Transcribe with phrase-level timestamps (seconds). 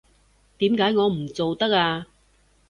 [0.57, 2.07] 點解我唔做得啊？